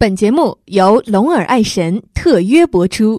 [0.00, 3.18] 本节目由龙耳爱神特约播出。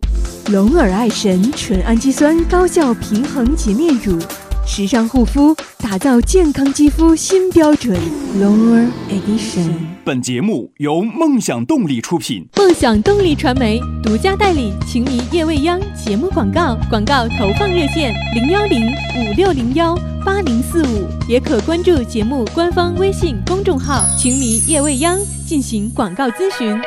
[0.50, 4.17] 龙耳爱神纯氨基酸高效平衡洁面乳，
[4.65, 8.00] 时尚护肤，打造健康肌肤新标准。
[8.39, 9.73] 龙耳 Edition。
[10.05, 12.47] 本节目由梦想动力出品。
[12.55, 18.88] 梦想动力传媒独家代理《情迷夜未央》节目广告，广告投放热线零幺零
[19.18, 19.93] 五六零幺
[20.23, 25.20] 八零四五，也可关注节目官方微信公众号“情迷夜未央”
[25.50, 26.79] 进行广告咨询。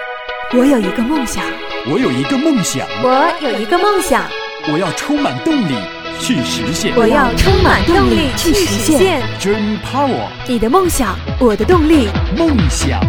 [0.57, 1.45] 我有一个梦想，
[1.91, 4.25] 我有一个梦想，我有一个梦想，
[4.73, 5.75] 我要充满动力
[6.21, 6.95] 去实现。
[6.95, 9.21] 我要充满动力去实现。
[9.41, 12.07] Dream Power，你的梦想，我的动力。
[12.39, 13.01] 梦想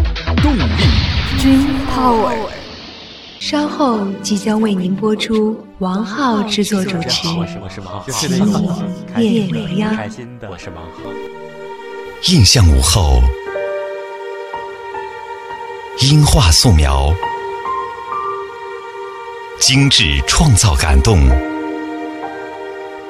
[0.42, 0.60] 动力。
[1.38, 2.32] Dream Power。
[3.38, 9.92] 稍后即将为您播出王浩制作主持我是我是王浩，《情迷夜未央》。
[9.96, 11.12] 开心的，我是王浩。
[12.32, 13.20] 印象午后，
[16.10, 17.14] 音画素描，
[19.58, 21.18] 精致创造感动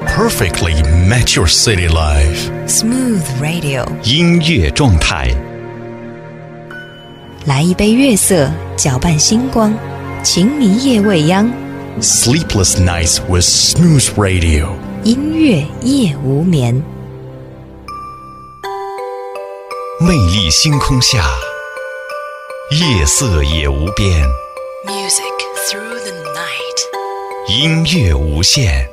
[0.06, 2.48] ，perfectly match your city life。
[2.68, 5.34] Smooth Radio，音乐状态，
[7.46, 9.74] 来一杯月色，搅拌星光，
[10.22, 11.50] 情迷夜未央
[12.00, 14.68] ，Sleepless nights with smooth radio。
[15.02, 16.80] 音乐夜无眠。
[20.00, 21.24] 魅力星空下，
[22.80, 24.10] 夜色也无边
[24.84, 25.22] ，Music
[25.68, 26.78] through the night。
[27.48, 28.84] 音乐无限。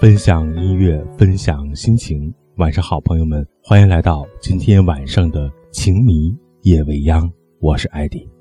[0.00, 2.32] 分享音乐，分享心情。
[2.56, 7.30] 晚上好，朋友们，欢迎来到今天晚上的情迷夜未央，
[7.60, 8.35] 我是艾迪。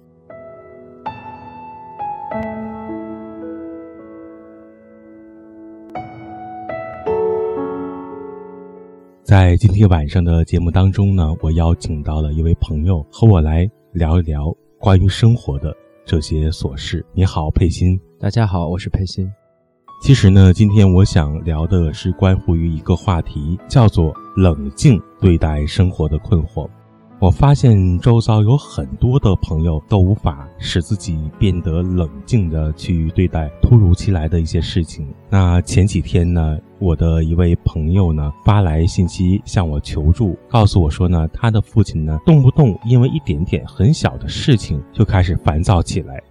[9.37, 15.75] 在今天晚上的节目当中呢，我邀请到了一位朋友和我来聊一聊关于生活的
[16.05, 17.05] 这些琐事。
[17.13, 17.99] 你好，佩欣。
[18.17, 19.29] 大家好，我是佩欣。
[20.01, 26.65] 其实呢，今天我想聊的是关乎于一个话题，叫做冷静对待生活的困惑。
[27.19, 35.13] 我发现周遭有很多的朋友都无法使自己变得冷静的去对待突如其来的一些事情。
[35.29, 46.21] 那前几天呢，我的一位朋友呢发来信息向我求助，告诉我说呢，他的父亲呢动不动因为一点点很小的事情就开始烦躁起来，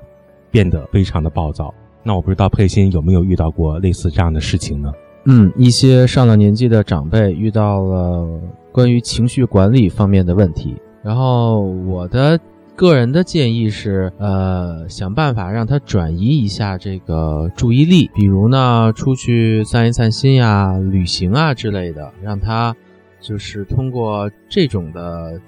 [0.50, 1.72] 变得非常的暴躁。
[2.02, 4.92] 那我不知道佩欣有没有遇到过类似这样的事情呢？
[5.26, 8.40] 嗯，一些上了年纪的长辈遇到了
[8.70, 12.38] 关于情绪管理方面的问题，然后我的
[12.76, 22.74] 个人的建议是，呃，想办法让他转移一下这个注意力，比如呢，出去散一散心呀、旅行啊之类的，让他
[23.20, 25.40] 就是通过这种的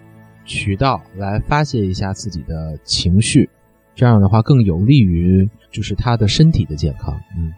[0.44, 3.50] 渠道来发泄一下自己的情绪，
[3.94, 7.20] 这样的话更有利于就是他的身体的健康。
[7.36, 7.52] 嗯。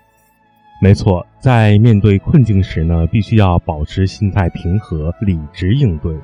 [0.81, 6.17] 没错，在面对困境时呢，必须要保持心态平和、理直应对。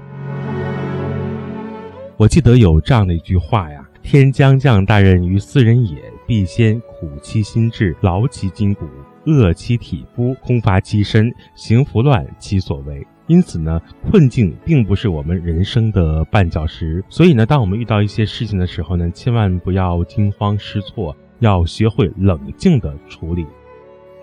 [2.25, 8.87] 我记得有这样的一句话呀：“天将降大任于斯人也，必先苦其心志，劳其筋骨，
[9.27, 13.79] 饿其体肤，空乏其身，行拂乱其所为。”因此呢，
[14.11, 17.05] 困境并不是我们人生的绊脚石。
[17.11, 23.45] 所以呢，当我们遇到一些事情的时候呢，千万不要惊慌失措，要学会冷静的处理。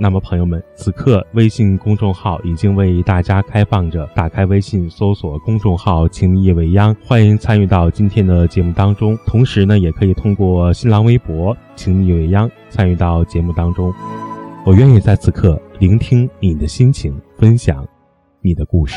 [0.03, 9.15] 那么，朋友们，此刻微信公众号已经为大家开放着，打开微信搜索公众号“情意未央”，欢迎参与到今天的节目当中。
[9.27, 13.93] 同时呢，也可以通过新浪微博“情意未央”参与到节目当中。
[14.65, 17.87] 我愿意在此刻聆听你的心情，分享
[18.41, 18.95] 你的故事。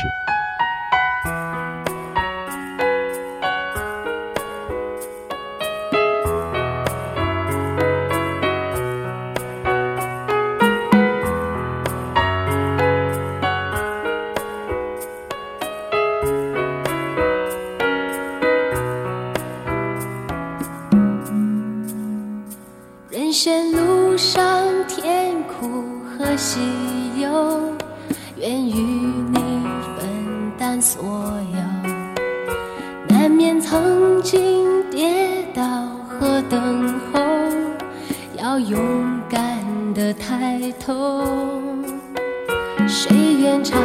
[36.49, 37.19] 等候，
[38.37, 38.79] 要勇
[39.29, 41.23] 敢的抬头。
[42.87, 43.81] 谁愿常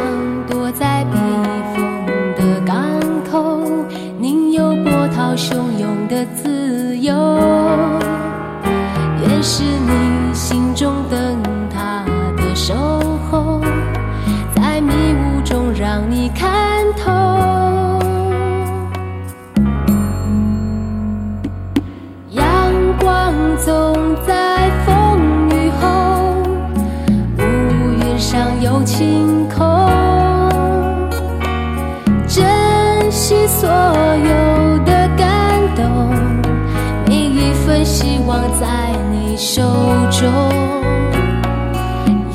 [40.21, 40.29] 中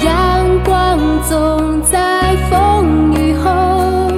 [0.04, 0.98] 阳光
[1.28, 4.10] 总在风雨后，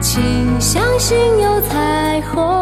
[0.00, 2.57] 请相信有彩虹。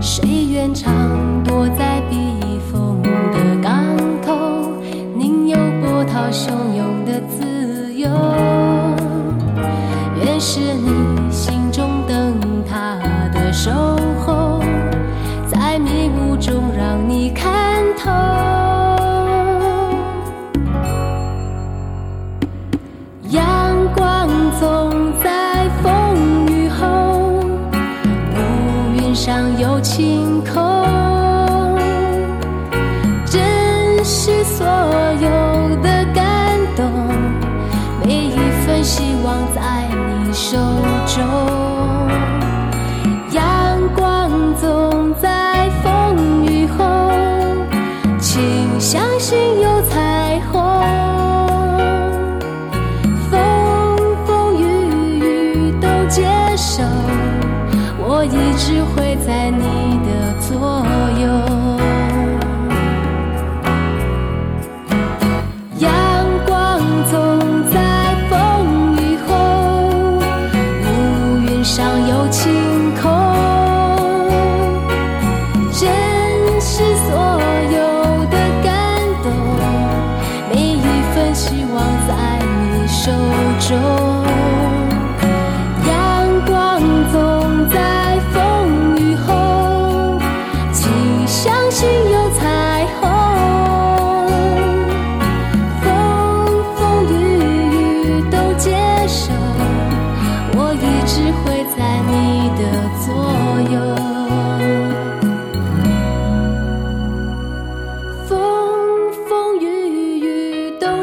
[0.00, 0.92] 谁愿常
[1.44, 2.16] 躲在避
[2.70, 3.84] 风的港
[4.24, 4.72] 口，
[5.16, 8.08] 宁有波涛汹涌的自由？
[10.24, 10.99] 愿是你
[41.20, 41.28] 中。
[43.32, 43.42] 阳
[43.94, 46.84] 光总在风雨后，
[48.18, 50.60] 请相信有彩虹。
[53.30, 53.38] 风
[54.26, 54.64] 风雨
[55.18, 56.24] 雨都接
[56.56, 56.82] 受，
[57.98, 60.08] 我一直会在你的
[60.40, 60.99] 左右。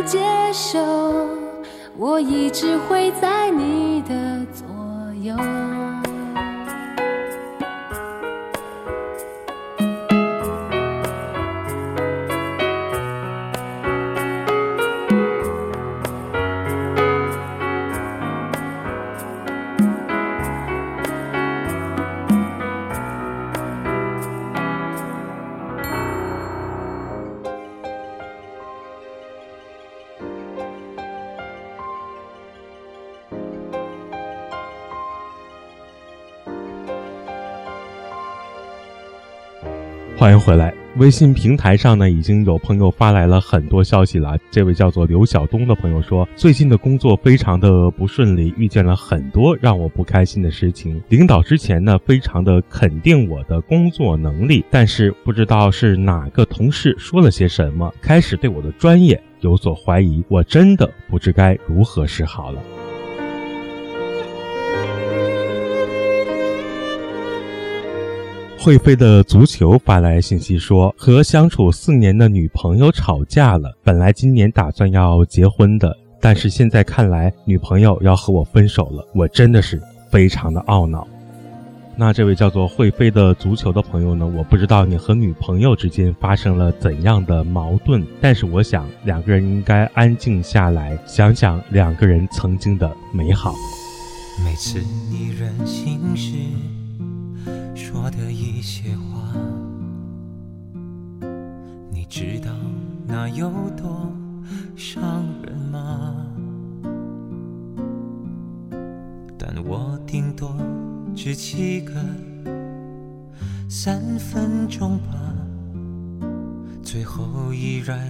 [0.07, 0.18] 接
[0.54, 0.80] 受，
[1.98, 4.65] 我一直会在你的左
[5.21, 5.36] 右。
[40.17, 40.74] 欢迎回来。
[40.95, 44.36] 微信平台上呢，已经有朋友发来了很多消息了。
[44.50, 51.00] 这位叫做刘晓东的朋友说，最近的工作非常的不顺利，遇见了很多让我不开心的事情。
[51.09, 62.59] 领导之前呢，非常的肯定我的工作能力，但是不知道是哪个同事说了些什么，开始对我的专业有所怀疑，我真的不知该如何是好了。
[68.67, 73.74] 会飞的足球发来信息说，和相处四年的女朋友吵架了。
[73.81, 79.81] 本来今年打算要结婚的，但是现在看来女朋友要和我分手了，我真的是
[80.12, 81.07] 非常的懊恼。
[81.95, 84.27] 那这位叫做会飞的足球的朋友呢？
[84.27, 93.55] 我不知道你和女朋友之间发生了怎样的矛盾，但是我想两个人应该安静下来，想想两个人曾经的美好。
[94.43, 96.33] 每次你任性时
[97.75, 99.34] 说的一些话，
[101.92, 102.51] 你知道
[103.06, 104.12] 那有多
[104.75, 106.16] 伤人吗？
[109.38, 110.56] 但我顶多
[111.16, 111.94] 只记个
[113.70, 115.13] 三分钟吧，
[116.84, 118.10] 最后依然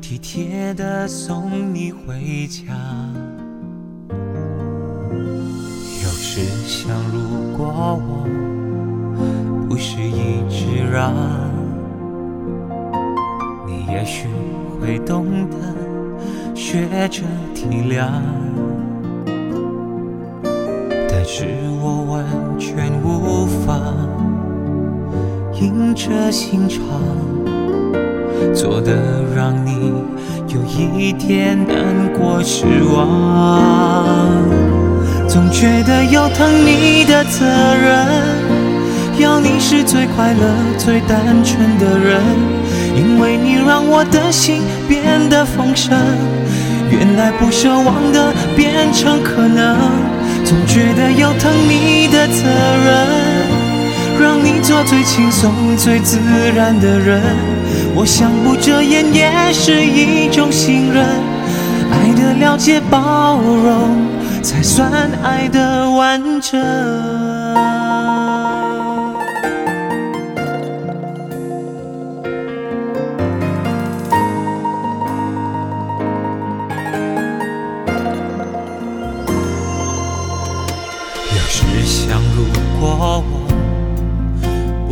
[0.00, 2.74] 体贴的送你回家。
[6.20, 7.66] 是想，如果
[7.96, 8.26] 我
[9.80, 11.14] 是一直让，
[13.64, 14.26] 你也许
[14.80, 15.56] 会懂得
[16.52, 17.22] 学着
[17.54, 18.08] 体谅。
[21.08, 21.46] 但是
[21.80, 22.24] 我完
[22.58, 23.78] 全无法
[25.60, 26.82] 硬着心肠，
[28.52, 29.92] 做的让你
[30.48, 34.42] 有一点难过失望。
[35.28, 38.57] 总觉得有疼你的责任，
[39.18, 42.20] 要你是最快乐、最单纯的人，
[42.94, 45.96] 因为你让我的心变得丰盛。
[46.90, 49.76] 原来不奢望的变成可能，
[50.44, 52.44] 总觉得有疼你的责
[52.84, 53.06] 任，
[54.20, 56.18] 让你做最轻松、最自
[56.54, 57.20] 然的人。
[57.94, 61.04] 我想不遮掩也是一种信任，
[61.90, 64.06] 爱的了解、包容。
[64.40, 64.90] 才算
[65.22, 66.58] 爱的完整。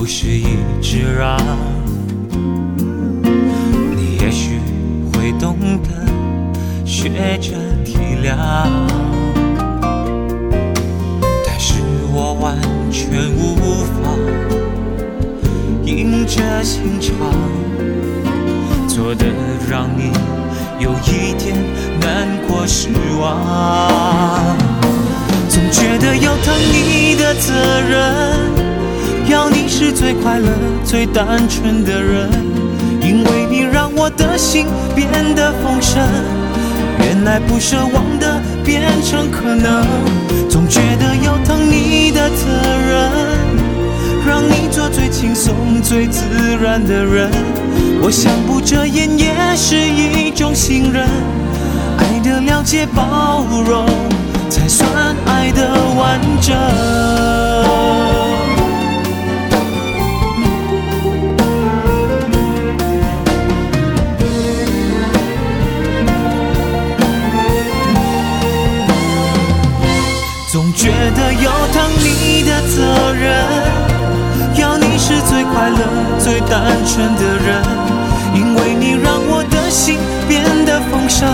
[0.07, 1.37] 是一直让，
[3.97, 4.61] 你也许
[5.13, 5.89] 会懂得
[6.85, 7.11] 学
[7.41, 7.51] 着
[7.85, 8.37] 体谅。
[11.45, 11.83] 但是
[12.15, 12.57] 我完
[12.93, 14.15] 全无法
[15.85, 17.13] 硬着心肠，
[18.87, 19.27] 做的
[19.69, 20.13] 让你
[20.79, 21.57] 有一点
[22.01, 24.57] 难过失望。
[25.49, 28.36] 总觉得有疼你的责任，
[29.79, 30.49] 是最快乐、
[30.87, 32.31] 最单纯的人，
[33.03, 34.65] 因为你让我的心
[34.95, 36.03] 变得丰盛。
[37.01, 39.87] 原来不奢望的变成可能，
[40.49, 42.47] 总觉得有疼你的责
[42.89, 43.11] 任，
[44.27, 46.23] 让你做最轻松、最自
[46.59, 47.31] 然的人。
[48.01, 51.07] 我想不遮掩也是一种信任，
[51.99, 53.85] 爱的了解、包容，
[54.49, 54.89] 才算
[55.27, 55.69] 爱的
[55.99, 56.57] 完整。
[70.77, 73.35] 觉得有疼你的责任，
[74.57, 75.79] 要你是最快乐、
[76.19, 77.65] 最单纯的人，
[78.35, 81.27] 因为你让我的心变得丰盛。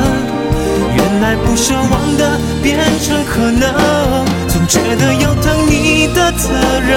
[0.95, 6.97] 原来不奢望的变成可能，总觉得有疼你的责任，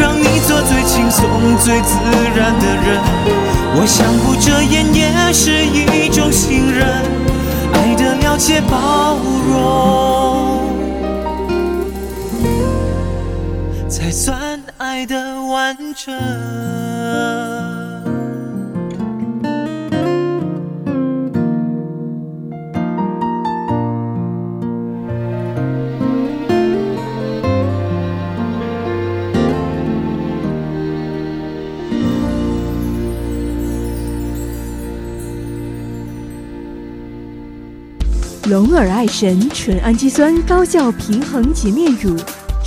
[0.00, 1.98] 让你做最轻松、最自
[2.36, 3.02] 然的人。
[3.74, 6.86] 我想不遮掩也是一种信任，
[7.72, 9.16] 爱的了解、包
[9.48, 10.57] 容。
[13.88, 16.14] 才算爱的完整。
[38.50, 42.14] 龙耳爱神纯氨基酸高效平衡洁面乳。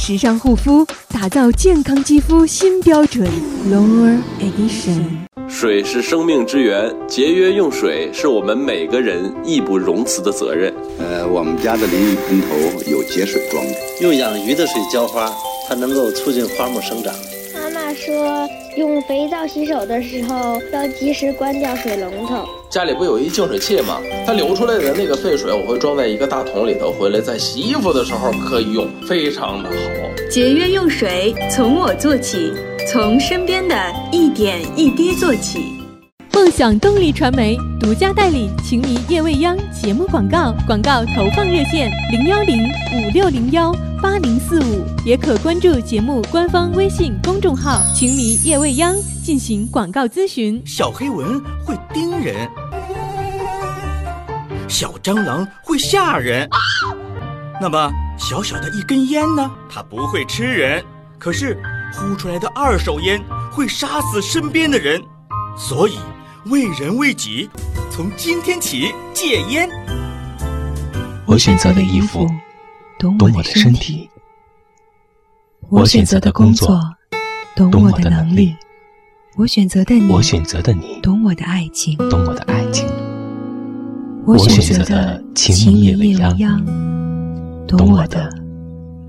[0.03, 3.29] 时尚护肤，打造健康肌肤新标准。
[3.69, 4.99] Lower Edition。
[5.47, 10.73] 水是生命之源，节约用水是我们每个人义不容辞的责任。
[10.97, 12.47] 呃，我们家的淋浴喷头
[12.89, 15.31] 有节水装置，用养鱼的水浇花，
[15.69, 17.13] 它能够促进花木生长。
[18.21, 18.47] 说，
[18.77, 22.47] 用肥皂洗手的时候要及时关掉水龙头。
[22.69, 23.99] 家里不有一净水器吗？
[24.25, 29.75] 它流出来的那个废水，我会装在一个大桶里头，回来在洗衣服的时候可以用，非常的好。
[30.29, 32.53] 节约用水，从我做起，
[32.91, 33.75] 从身边的
[34.11, 35.80] 一点一滴做起。
[36.41, 42.63] 梦想动力传媒独家代理《情迷夜未央》节目广告，广告投放热线零幺零
[42.95, 43.71] 五六零幺
[44.01, 50.59] 八零四五，也可关注节目官方微信公众号“情迷夜未央”进行广告咨询。
[50.65, 52.49] 小黑蚊会叮人。
[54.67, 56.49] 小蟑螂会吓人，
[57.61, 59.51] 那么小小的一根烟呢？
[59.69, 60.83] 它不会吃人，
[61.19, 61.55] 可是
[61.93, 63.21] 呼出来的二手烟
[63.51, 64.99] 会杀死身边的人，
[65.55, 65.99] 所以
[66.45, 67.47] 为人为己，
[67.91, 69.69] 从今天起戒烟。
[71.27, 72.27] 我选择的衣服
[72.97, 74.09] 懂我的身体，
[75.69, 76.79] 我选择的工作
[77.55, 78.55] 懂我的能力，
[79.35, 82.89] 我选择的你，我选择的你懂我的爱情，懂我的爱情。
[84.25, 86.65] 我选择的情迷夜未央，
[87.67, 88.27] 懂我的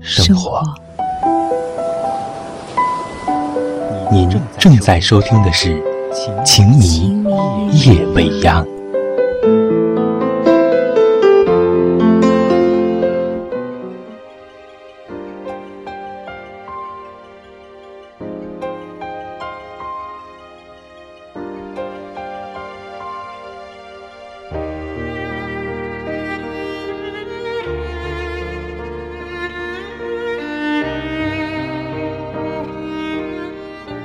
[0.01, 0.63] 生活。
[4.11, 5.75] 您正在收听的是
[6.45, 7.23] 《情迷
[7.73, 8.63] 夜未央》。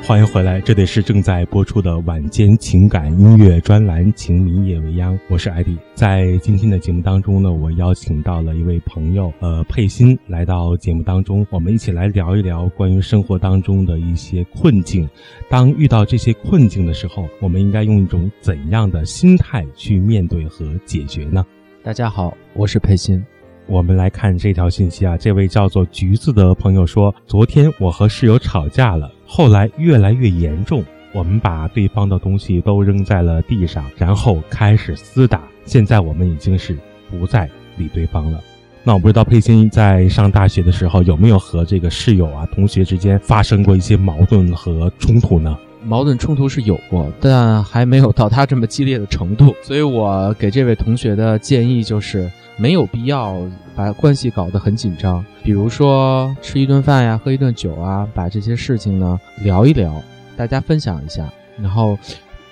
[0.08, 5.76] 欢迎回来，这里是正在播出的晚间情感音乐专栏《情迷夜未央》，我是艾迪。
[5.92, 15.06] 在今天的节目当中呢，我邀请到了一位朋友，呃，佩欣来到节目当中，我们一起来聊一聊关于生活当中的一些困境。
[15.50, 21.44] 当遇到这些困境的时候，我们应该用一种怎样的心态去面对和解决呢？
[21.82, 23.22] 大家好，我是佩欣。
[23.66, 30.82] 我们来看这条信息啊，这位叫做橘子的朋友说：“昨天我和室友吵架了，后来越来越严重，
[31.12, 35.42] 我们把对方的东西都扔在了地上，然后开始厮打。
[35.66, 36.76] 现在我们已经是
[37.10, 38.40] 不再理对方了。”
[38.84, 45.58] 那我不知道佩欣在上大学的时候有没有和这个室友啊、同学之间发生过一些矛盾和冲突呢？
[45.88, 49.54] 矛盾冲突是有过，但还没有到他这么激烈的程度。
[49.64, 52.30] 所以我给这位同学的建议就是。
[52.60, 53.40] 没有必要
[53.76, 60.02] 把关系搞得很紧张，比如说吃一顿饭呀，喝一顿酒啊，把这些事情呢聊一聊，
[60.36, 61.96] 大家分享一下，然后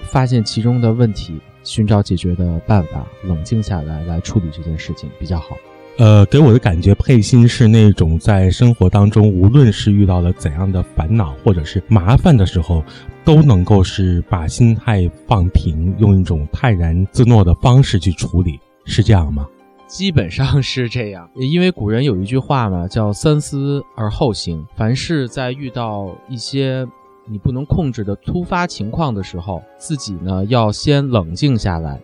[0.05, 5.57] 发现其中的问题，寻找解决的办法，冷静下来来处理这件事情比较好。
[5.99, 12.85] 呃，给我的感觉，佩欣是那种在生活当中，无论是遇到了怎样的烦恼或者是麻烦的时候，
[13.25, 19.47] 都能够是把心态放平，用一种泰然自若的方式去处理，是这样吗？
[19.87, 24.67] 基本上是这样，因为古人有一句话嘛，叫“三思而后行”。
[24.77, 26.87] 凡是在遇到一些
[27.25, 31.99] 你不能控制的突发情况的时候，自己呢要先冷静下来。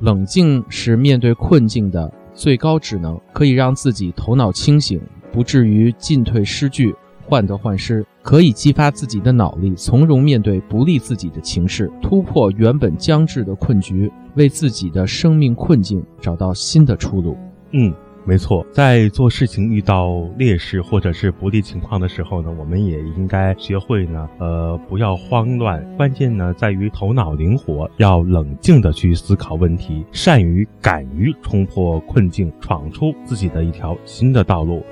[0.00, 5.00] 冷静是面对困境的最高智能，可以让自己头脑清醒，
[5.32, 6.94] 不至于进退失据。
[7.24, 17.36] 患得患失，可以激发自己的脑力，从容面对不利自己的情势，突破原本僵滞的困局，为自己的生命困境找到新的出路。
[17.72, 17.92] 嗯，
[18.28, 34.84] 没错，在做事情遇到劣势或者是不利情况的时候呢，我们也应该学会呢，呃，不要慌乱，关键呢在于头脑灵活，要冷静的去思考问题，善于敢于冲破困境，闯出自己的一条新的道路。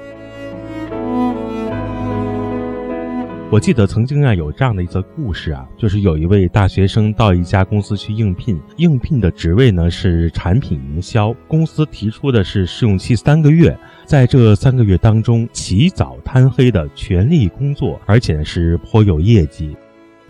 [3.48, 19.76] 我记得曾经啊有这样的一则故事啊，就是有一位大学生到一家公司去应聘，应聘的职位呢是产品营销，公司提出的是试用期三个月，在这三个月当中起早贪黑的全力工作，而且是颇有业绩。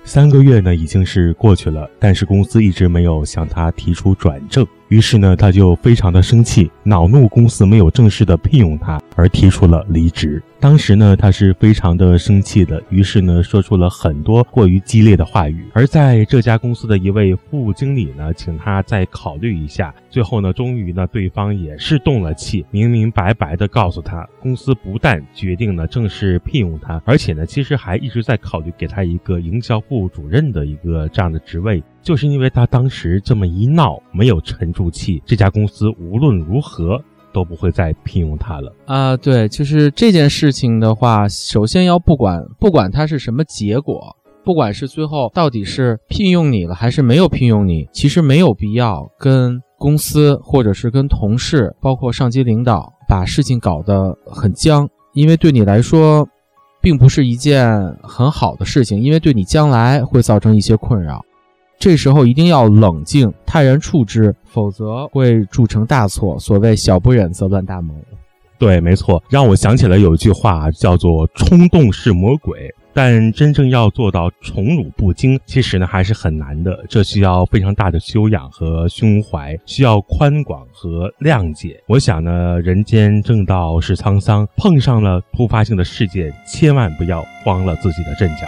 [0.05, 4.65] 三个月呢已经是过去了，但是公司一直没有向他提出转正。
[4.89, 10.43] 于是呢，他就非常的生气，恼怒公司没有正式的聘用他，而提出了离职。
[10.61, 15.67] 当时呢，他是非常的生气的，于是呢，说出了很多过于激烈的话语。
[15.73, 19.95] 而在这家公司的一位副经理呢，请他再考虑一下。
[20.09, 31.83] 最后呢，终于呢，对方也是动了气，明明白白的告诉他，公司不但决定呢正式聘用他，而且呢，其实还一直在考虑给他一个营销部主任的一个这样的职位。
[32.07, 39.17] 就是因为他当时这么一闹，没有沉住气，这家公司无论如何都不会再聘用他了啊！
[39.17, 44.15] 对，就是这件事情的话，首先要不管不管它是什么结果，
[44.45, 56.25] 不管是最后到底是聘用你了还是没有聘用你，其实没有必要跟公司或者是跟同事，包括上级领导把事情搞得很僵，因为对你来说，
[56.81, 57.69] 并不是一件
[58.01, 61.21] 很好的事情，因为对你将来会造成一些困扰。
[61.79, 66.39] 这时候一定要冷静，泰然处之，否则会铸成大错。
[66.39, 67.95] 所谓小不忍则乱大谋。
[68.59, 72.75] 对，没错，让我想起了有一句话，叫做“冲动是魔鬼”。
[72.95, 76.83] 但真正要做到宠辱不惊，其实呢还是很难的。
[76.89, 81.79] 这需要非常大的修养和胸怀，需要宽广和谅解。
[81.89, 88.47] 我想呢，人间正道是沧桑，碰上了突发性的事件，千万不要慌了自己的阵脚。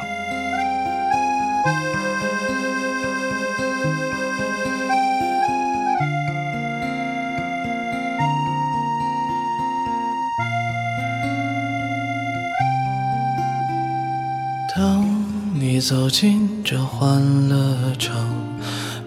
[15.88, 17.57] 走进这欢乐
[17.98, 18.14] 场，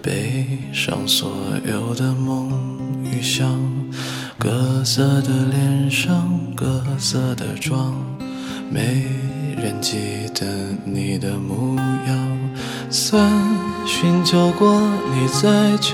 [0.02, 1.32] 背上所
[1.64, 2.52] 有的梦
[3.04, 3.48] 与想，
[4.40, 7.94] 各色的脸上，各色的妆，
[8.72, 9.06] 没
[9.62, 10.48] 人记得
[10.84, 11.76] 你的模
[12.08, 12.40] 样。
[12.90, 13.32] 算
[13.86, 14.82] 寻求过
[15.14, 15.94] 你在角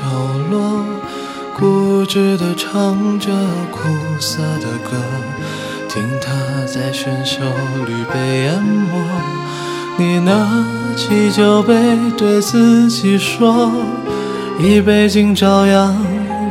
[0.49, 0.85] 落，
[1.59, 3.29] 固执地唱着
[3.73, 3.89] 苦
[4.21, 4.95] 涩的歌，
[5.89, 6.31] 听它
[6.65, 7.41] 在喧嚣
[7.85, 9.66] 里被淹没。
[9.99, 10.47] 你拿
[10.95, 11.73] 起酒杯，
[12.15, 13.71] 对自己说：
[14.59, 15.95] 一杯敬朝阳，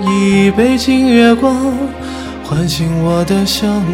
[0.04, 1.54] 一杯敬月光，
[2.42, 3.84] 唤醒我的向往，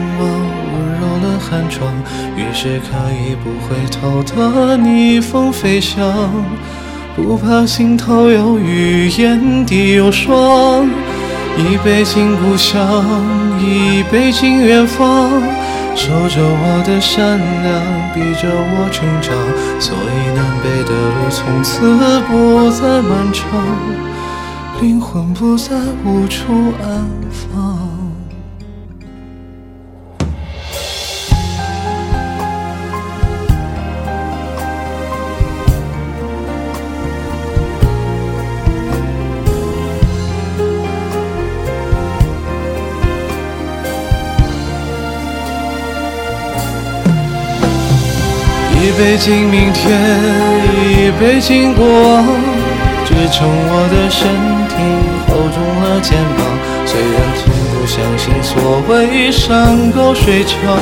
[0.72, 1.92] 温柔了寒窗。
[2.34, 6.30] 于是可以不回头的逆风飞翔，
[7.14, 10.88] 不怕心头有雨，眼底有霜。
[11.58, 13.04] 一杯敬故乡，
[13.60, 15.30] 一杯敬远方，
[15.94, 17.72] 守着我的善良，
[18.12, 19.32] 逼着我成长。
[19.80, 21.70] 所以南北的路从此
[22.28, 23.42] 不再漫长，
[24.80, 27.61] 灵魂不再无处安放。
[48.92, 49.98] 一杯敬明天，
[50.84, 52.26] 一杯敬过往，
[53.06, 54.28] 支撑我的身
[54.68, 54.76] 体，
[55.26, 56.44] 厚重了肩膀。
[56.84, 60.76] 虽然从不相信所谓山高水长，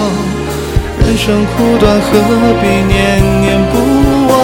[0.98, 2.18] 人生苦短，何
[2.58, 3.78] 必念念不
[4.26, 4.34] 忘？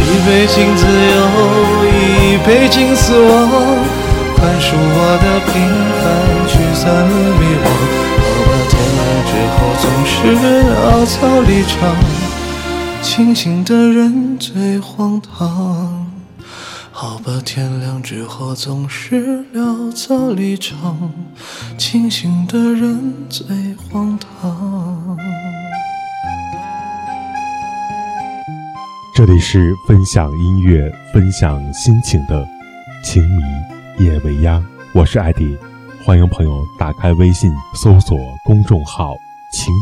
[0.24, 1.28] 杯敬自由，
[1.84, 3.52] 一杯敬死亡，
[4.34, 5.60] 宽恕我的平
[6.00, 6.02] 凡，
[6.48, 7.68] 驱散了迷惘。
[8.16, 11.12] 好吧，天亮之后总是潦草
[11.46, 12.21] 离场。
[13.02, 16.10] 清醒的人最荒唐，
[16.90, 21.12] 好吧，天亮之后总是潦草离场。
[21.76, 25.18] 清醒的人最荒唐。
[29.14, 32.46] 这里是分享音乐、分享心情的
[33.04, 35.58] “情迷夜未央”，我是艾迪，
[36.04, 39.12] 欢迎朋友打开微信搜索公众号
[39.52, 39.74] “情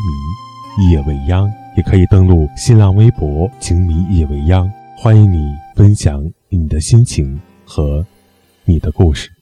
[0.76, 1.48] 迷夜未央”。
[1.76, 8.04] 也可以登录新浪微博“情迷夜未央”，欢迎你分享你的心情和
[8.64, 9.39] 你的故事。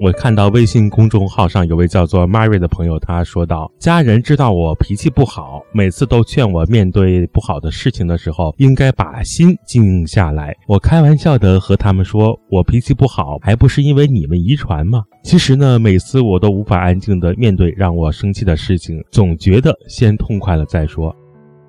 [0.00, 10.56] 我看到微信公众号上有位叫做 Mary 的朋友，他说道：“家人知道我脾气不好，每次都劝我面对不好的事情的时候，应该把心静下来。
[10.66, 15.04] 我开玩笑的和他们说，我脾气不好，还不是因为你们遗传吗？
[15.22, 21.14] 其实呢，每次我都无法安静的面对让我生气的事情，总觉得先痛快了再说。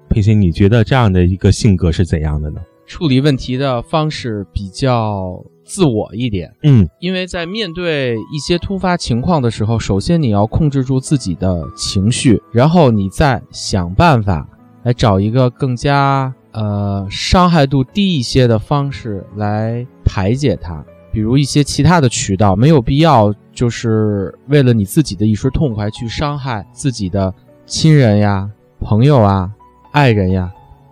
[0.08, 2.62] 佩欣，你觉得这样的一个性格是怎样的呢？
[2.88, 14.46] 处理问题的方式比较。”自我一点，嗯，因为在面对一些突发情况的时候，首先你要控制住自己的情绪，然后你再想办法
[14.84, 27.34] 来找一个更加呃伤害度低一些的方式来排解它，比如一些其他的渠道，没有必要就是为了你自己的一时痛快去伤害自己的
[27.66, 28.50] 亲人呀、
[28.82, 29.50] 朋友啊、
[29.94, 30.52] 爱人呀，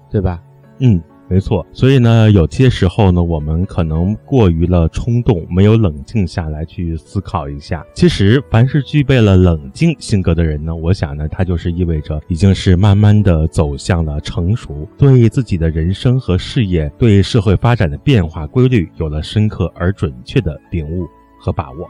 [0.10, 0.40] 对吧？
[0.80, 1.02] 嗯。
[1.30, 7.86] 没错，所以呢，有些时候呢，我们可能过于了冲动，没有冷静下来去思考一下。
[7.94, 21.08] 其实，凡是具备了冷静性格的人呢，我想呢，他就是意味着已经是慢慢的走向了成熟，对自己的人生和事业，对社会发展的变化规律有了深刻而准确的领悟
[21.40, 21.88] 和把握。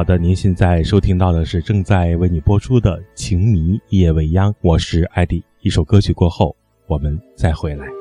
[0.00, 5.44] 好的，您现在收听到的是正在为你播出的《情迷夜未央》，我是艾迪。
[5.60, 7.99] 一首歌曲过后，我们再回来。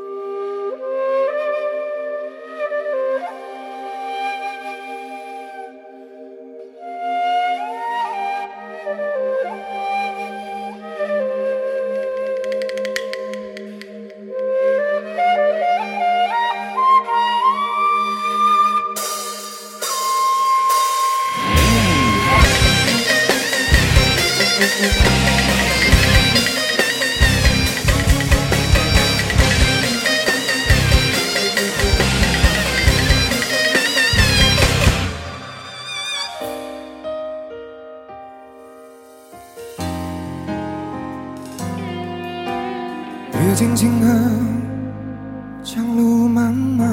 [45.95, 46.87] 路漫漫，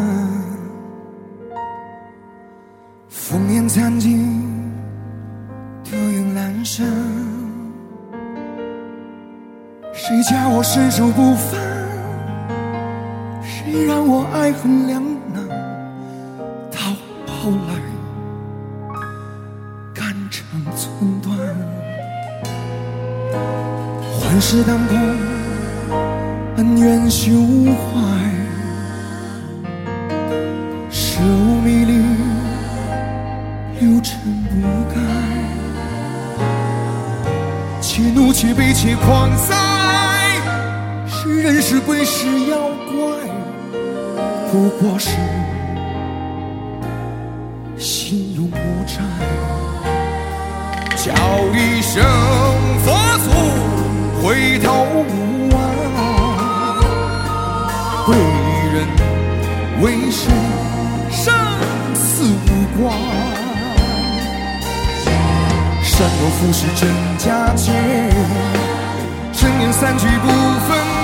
[3.11, 4.43] 烽烟残尽，
[5.85, 6.87] 丢云阑珊。
[9.93, 11.61] 谁叫我身手不凡？
[13.43, 15.03] 谁让我爱恨两
[15.35, 15.47] 难？
[16.71, 16.79] 到
[17.27, 17.75] 后来
[19.95, 21.37] 肝肠寸断，
[24.21, 24.97] 幻世当空，
[26.57, 27.33] 恩怨休
[27.75, 28.06] 怀，
[38.57, 39.55] 怒且悲且狂哉，
[41.07, 42.57] 是人是鬼是妖
[42.91, 42.97] 怪，
[44.51, 45.11] 不过是
[47.77, 48.95] 心有魔债。
[50.97, 51.13] 叫
[51.55, 52.03] 一声
[52.83, 52.87] 佛
[53.19, 53.31] 祖，
[54.23, 54.73] 回头
[55.07, 55.11] 无
[55.55, 55.57] 岸。
[58.09, 58.13] 为
[58.73, 58.77] 人
[59.83, 60.33] 为谁，
[61.11, 61.35] 生
[61.95, 63.26] 死无关。
[65.99, 67.73] 善恶浮世真假界，
[69.33, 70.96] 尘缘散去不分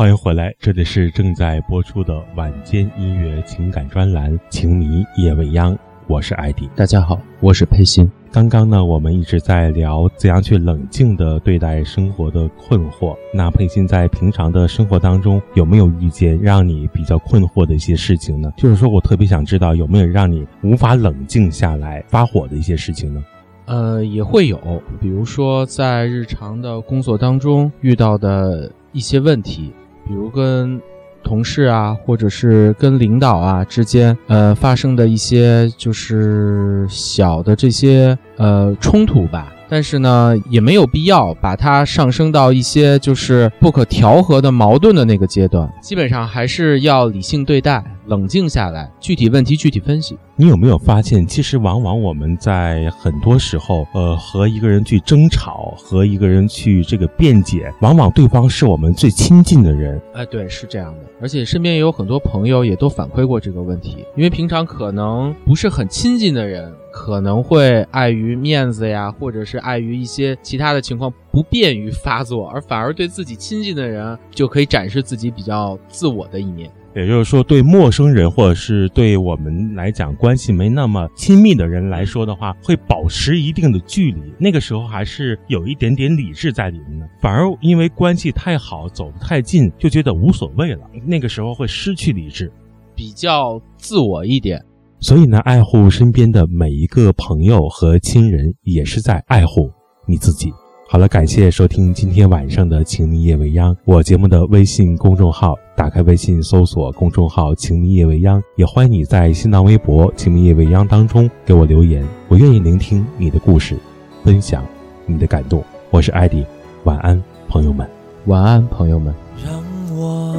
[0.00, 5.74] 欢迎回来，这里是正在播出的晚间音乐情感专栏《情迷夜未央》，
[6.06, 6.66] 我是艾迪。
[6.74, 8.10] 大家好，我是佩欣。
[8.32, 13.14] 刚刚呢，我们一直在聊怎样去冷静的对待生活的困惑。
[13.34, 18.50] 那佩欣在平常的生活当中有没有遇见让你比较困惑的一些事情呢？
[18.56, 23.22] 就是说我特别想知道有没有让你无法冷静下来发火的一些事情呢？
[23.66, 24.58] 呃，也会有，
[24.98, 29.70] 比如说在日常的工作当中遇到的一些问题，
[30.06, 30.80] 比如跟
[31.22, 39.52] 同事啊，或者是跟领导啊之间，呃，发生的一些就是小的这些呃冲突吧。
[39.68, 45.72] 但是呢，也没有必要把它上升到一些就是不可调和的矛盾的那个阶段。
[45.80, 50.18] 基本上还是要理性对待，冷静下来，具体问题具体分析。
[50.34, 60.00] 你有没有发现，其实往往我们在很多时候，呃，和一个人去争吵，和一个人去这个辩解，往往对方是我们最亲近的人。
[60.12, 61.00] 哎，对，是这样的。
[61.20, 76.68] 而且身边也有很多朋友也都反馈过这个问题，因为平常可能不是很亲近的人，可能会碍于面子呀，或者是碍于一些其他的情况，不便于发作，而反而对自己亲近的人就可以展示自己比较自我的一面。
[76.94, 84.20] 也就是说，对陌生人或者是对我们来讲关系没那么亲密的人来说的话，会保持一定的距离。
[84.38, 90.80] 那个时候还是有一点点理智在里面的，反而因为关系太好，走得太近，就觉得无所谓了。
[91.06, 92.50] 那个时候会失去理智，
[92.94, 94.60] 比较自我一点。
[94.98, 99.70] 所以呢，爱护身边的每一个朋友和亲人，也是在爱护
[100.06, 100.52] 你自己。
[100.92, 103.72] 好了，感谢收听今天晚上的《情迷夜未央》。
[103.84, 113.76] 我节目的微信公众号，打开微信搜索公众号“情迷夜未央”，也欢迎你在新浪微博“情迷夜未央”当中给我留言，我愿意聆听你的故事，
[114.24, 114.64] 分享
[115.06, 115.62] 你的感动。
[115.92, 116.44] 我是艾迪，
[116.82, 117.88] 晚安，朋友们。
[118.26, 119.14] 晚安，朋友们。
[119.46, 119.62] 让
[119.96, 120.36] 我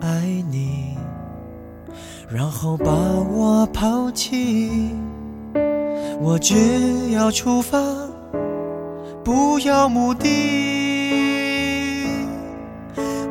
[0.00, 0.96] 爱你，
[2.26, 4.70] 然后把我抛弃，
[6.22, 8.07] 我只要出发。
[9.28, 10.26] 不要目的，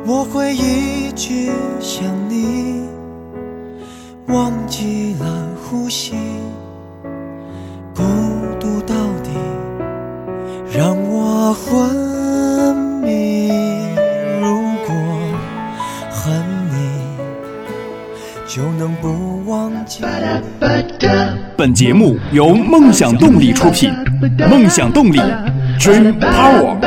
[0.06, 2.84] 我会一直想你，
[4.28, 5.26] 忘记了
[5.60, 6.14] 呼吸，
[7.96, 8.04] 孤
[8.60, 9.30] 独到底
[10.72, 13.50] 让我昏迷。
[14.40, 14.56] 如
[14.86, 14.94] 果
[16.12, 16.32] 恨
[16.70, 16.76] 你，
[18.46, 20.04] 就能不忘记。
[21.56, 23.92] 本节目由梦想动力出品，
[24.48, 25.20] 梦想动力。
[25.78, 26.78] Dream Power。